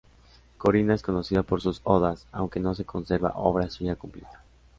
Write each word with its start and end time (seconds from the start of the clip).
Corina 0.57 0.95
es 0.95 1.03
conocida 1.03 1.43
por 1.43 1.61
sus 1.61 1.79
odas, 1.83 2.25
aunque 2.31 2.59
no 2.59 2.73
se 2.73 2.85
conserva 2.85 3.33
obra 3.35 3.69
suya 3.69 3.95
completa. 3.95 4.43